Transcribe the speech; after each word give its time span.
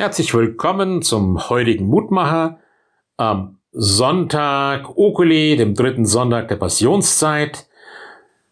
Herzlich 0.00 0.32
willkommen 0.32 1.02
zum 1.02 1.50
heutigen 1.50 1.86
Mutmacher 1.86 2.58
am 3.18 3.58
Sonntag 3.70 4.96
Okuli, 4.96 5.58
dem 5.58 5.74
dritten 5.74 6.06
Sonntag 6.06 6.48
der 6.48 6.56
Passionszeit. 6.56 7.68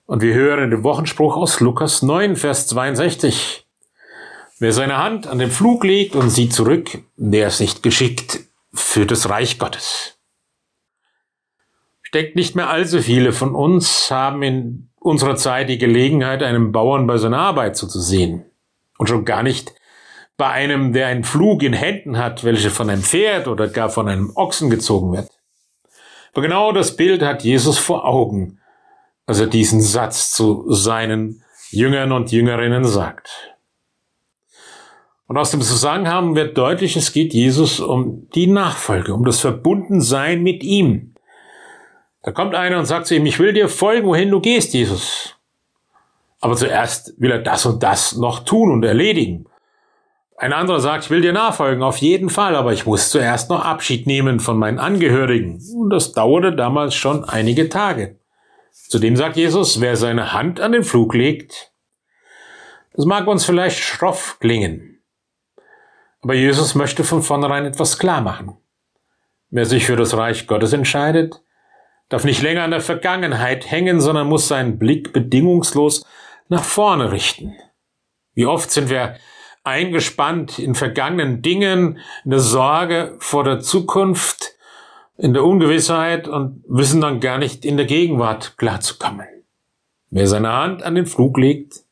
Und 0.04 0.20
wir 0.20 0.34
hören 0.34 0.70
den 0.70 0.84
Wochenspruch 0.84 1.38
aus 1.38 1.60
Lukas 1.60 2.02
9, 2.02 2.36
Vers 2.36 2.66
62. 2.66 3.66
Wer 4.58 4.74
seine 4.74 4.98
Hand 4.98 5.26
an 5.26 5.38
den 5.38 5.50
Flug 5.50 5.84
legt 5.84 6.16
und 6.16 6.28
sieht 6.28 6.52
zurück, 6.52 6.98
der 7.16 7.46
ist 7.46 7.60
nicht 7.60 7.82
geschickt 7.82 8.40
für 8.74 9.06
das 9.06 9.30
Reich 9.30 9.58
Gottes. 9.58 10.18
Steckt 12.02 12.36
nicht 12.36 12.56
mehr 12.56 12.68
allzu 12.68 13.00
viele 13.00 13.32
von 13.32 13.54
uns 13.54 14.10
haben 14.10 14.42
in 14.42 14.90
unserer 15.00 15.36
Zeit 15.36 15.70
die 15.70 15.78
Gelegenheit, 15.78 16.42
einem 16.42 16.72
Bauern 16.72 17.06
bei 17.06 17.16
seiner 17.16 17.38
Arbeit 17.38 17.78
zuzusehen. 17.78 18.44
Und 18.98 19.08
schon 19.08 19.24
gar 19.24 19.42
nicht 19.42 19.72
bei 20.38 20.48
einem, 20.50 20.92
der 20.92 21.08
einen 21.08 21.24
Flug 21.24 21.62
in 21.64 21.72
Händen 21.72 22.16
hat, 22.16 22.44
welche 22.44 22.70
von 22.70 22.88
einem 22.88 23.02
Pferd 23.02 23.48
oder 23.48 23.68
gar 23.68 23.90
von 23.90 24.08
einem 24.08 24.32
Ochsen 24.36 24.70
gezogen 24.70 25.12
wird. 25.12 25.28
Aber 26.32 26.42
genau 26.42 26.70
das 26.72 26.94
Bild 26.94 27.22
hat 27.22 27.42
Jesus 27.42 27.76
vor 27.76 28.06
Augen, 28.06 28.60
als 29.26 29.40
er 29.40 29.48
diesen 29.48 29.82
Satz 29.82 30.32
zu 30.32 30.72
seinen 30.72 31.42
Jüngern 31.70 32.12
und 32.12 32.30
Jüngerinnen 32.30 32.84
sagt. 32.84 33.56
Und 35.26 35.36
aus 35.36 35.50
dem 35.50 35.60
Zusammenhang 35.60 36.36
wird 36.36 36.56
deutlich, 36.56 36.96
es 36.96 37.12
geht 37.12 37.34
Jesus 37.34 37.80
um 37.80 38.30
die 38.30 38.46
Nachfolge, 38.46 39.14
um 39.14 39.24
das 39.24 39.40
Verbundensein 39.40 40.42
mit 40.42 40.62
ihm. 40.62 41.16
Da 42.22 42.30
kommt 42.30 42.54
einer 42.54 42.78
und 42.78 42.86
sagt 42.86 43.08
zu 43.08 43.16
ihm, 43.16 43.26
ich 43.26 43.40
will 43.40 43.52
dir 43.52 43.68
folgen, 43.68 44.06
wohin 44.06 44.30
du 44.30 44.40
gehst, 44.40 44.72
Jesus. 44.72 45.34
Aber 46.40 46.54
zuerst 46.54 47.14
will 47.18 47.32
er 47.32 47.40
das 47.40 47.66
und 47.66 47.82
das 47.82 48.16
noch 48.16 48.44
tun 48.44 48.70
und 48.70 48.84
erledigen. 48.84 49.46
Ein 50.40 50.52
anderer 50.52 50.78
sagt, 50.78 51.04
ich 51.04 51.10
will 51.10 51.20
dir 51.20 51.32
nachfolgen, 51.32 51.82
auf 51.82 51.96
jeden 51.96 52.30
Fall, 52.30 52.54
aber 52.54 52.72
ich 52.72 52.86
muss 52.86 53.10
zuerst 53.10 53.50
noch 53.50 53.64
Abschied 53.64 54.06
nehmen 54.06 54.38
von 54.38 54.56
meinen 54.56 54.78
Angehörigen. 54.78 55.60
Und 55.74 55.90
das 55.90 56.12
dauerte 56.12 56.54
damals 56.54 56.94
schon 56.94 57.24
einige 57.24 57.68
Tage. 57.68 58.20
Zudem 58.70 59.16
sagt 59.16 59.36
Jesus, 59.36 59.80
wer 59.80 59.96
seine 59.96 60.32
Hand 60.32 60.60
an 60.60 60.70
den 60.70 60.84
Flug 60.84 61.12
legt, 61.14 61.72
das 62.94 63.04
mag 63.04 63.26
uns 63.26 63.44
vielleicht 63.44 63.80
schroff 63.80 64.38
klingen. 64.38 65.02
Aber 66.22 66.34
Jesus 66.34 66.76
möchte 66.76 67.02
von 67.02 67.22
vornherein 67.22 67.66
etwas 67.66 67.98
klar 67.98 68.20
machen. 68.20 68.56
Wer 69.50 69.66
sich 69.66 69.86
für 69.86 69.96
das 69.96 70.16
Reich 70.16 70.46
Gottes 70.46 70.72
entscheidet, 70.72 71.42
darf 72.10 72.22
nicht 72.22 72.42
länger 72.42 72.62
an 72.62 72.70
der 72.70 72.80
Vergangenheit 72.80 73.68
hängen, 73.68 74.00
sondern 74.00 74.28
muss 74.28 74.46
seinen 74.46 74.78
Blick 74.78 75.12
bedingungslos 75.12 76.04
nach 76.48 76.62
vorne 76.62 77.10
richten. 77.10 77.56
Wie 78.34 78.46
oft 78.46 78.70
sind 78.70 78.88
wir 78.88 79.16
eingespannt 79.68 80.58
in 80.58 80.74
vergangenen 80.74 81.42
Dingen, 81.42 81.98
in 82.24 82.30
der 82.30 82.40
Sorge 82.40 83.16
vor 83.20 83.44
der 83.44 83.60
Zukunft, 83.60 84.54
in 85.16 85.34
der 85.34 85.44
Ungewissheit 85.44 86.28
und 86.28 86.64
wissen 86.68 87.00
dann 87.00 87.20
gar 87.20 87.38
nicht 87.38 87.64
in 87.64 87.76
der 87.76 87.86
Gegenwart 87.86 88.56
klarzukommen. 88.56 89.26
Wer 90.10 90.26
seine 90.26 90.52
Hand 90.52 90.82
an 90.82 90.94
den 90.94 91.06
Flug 91.06 91.38
legt, 91.38 91.84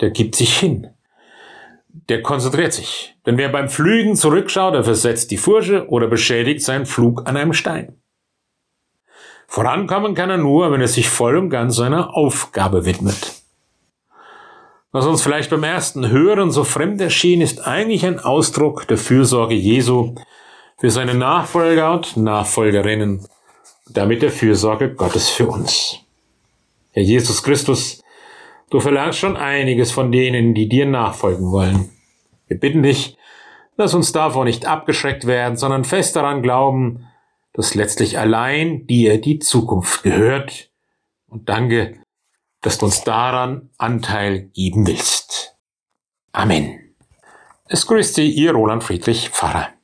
der 0.00 0.10
gibt 0.10 0.36
sich 0.36 0.58
hin. 0.58 0.88
Der 2.08 2.22
konzentriert 2.22 2.72
sich. 2.72 3.16
Denn 3.26 3.36
wer 3.38 3.48
beim 3.48 3.68
Flügen 3.68 4.14
zurückschaut, 4.14 4.74
der 4.74 4.84
versetzt 4.84 5.30
die 5.30 5.36
Furche 5.36 5.88
oder 5.88 6.06
beschädigt 6.06 6.62
seinen 6.62 6.86
Flug 6.86 7.26
an 7.26 7.36
einem 7.36 7.52
Stein. 7.52 7.96
Vorankommen 9.48 10.14
kann 10.14 10.30
er 10.30 10.36
nur, 10.36 10.70
wenn 10.70 10.80
er 10.80 10.88
sich 10.88 11.08
voll 11.08 11.36
und 11.36 11.50
ganz 11.50 11.74
seiner 11.74 12.14
Aufgabe 12.16 12.84
widmet. 12.86 13.39
Was 14.92 15.06
uns 15.06 15.22
vielleicht 15.22 15.50
beim 15.50 15.62
ersten 15.62 16.08
Hören 16.08 16.50
so 16.50 16.64
fremd 16.64 17.00
erschien, 17.00 17.40
ist 17.40 17.64
eigentlich 17.64 18.04
ein 18.04 18.18
Ausdruck 18.18 18.88
der 18.88 18.98
Fürsorge 18.98 19.54
Jesu 19.54 20.16
für 20.78 20.90
seine 20.90 21.14
Nachfolger 21.14 21.92
und 21.92 22.16
Nachfolgerinnen, 22.16 23.24
damit 23.88 24.22
der 24.22 24.32
Fürsorge 24.32 24.92
Gottes 24.94 25.30
für 25.30 25.46
uns. 25.46 25.98
Herr 26.90 27.04
Jesus 27.04 27.44
Christus, 27.44 28.02
du 28.70 28.80
verlangst 28.80 29.20
schon 29.20 29.36
einiges 29.36 29.92
von 29.92 30.10
denen, 30.10 30.54
die 30.54 30.68
dir 30.68 30.86
nachfolgen 30.86 31.52
wollen. 31.52 31.90
Wir 32.48 32.58
bitten 32.58 32.82
dich, 32.82 33.16
lass 33.76 33.94
uns 33.94 34.10
davon 34.10 34.46
nicht 34.46 34.66
abgeschreckt 34.66 35.24
werden, 35.24 35.56
sondern 35.56 35.84
fest 35.84 36.16
daran 36.16 36.42
glauben, 36.42 37.06
dass 37.52 37.76
letztlich 37.76 38.18
allein 38.18 38.88
dir 38.88 39.20
die 39.20 39.38
Zukunft 39.38 40.02
gehört. 40.02 40.70
Und 41.28 41.48
danke, 41.48 42.00
dass 42.60 42.78
du 42.78 42.86
uns 42.86 43.02
daran 43.02 43.70
Anteil 43.78 44.50
geben 44.54 44.86
willst. 44.86 45.56
Amen. 46.32 46.94
Es 47.66 47.86
grüßt 47.86 48.14
Sie, 48.14 48.30
Ihr 48.30 48.52
Roland 48.52 48.84
Friedrich 48.84 49.30
Pfarrer. 49.30 49.79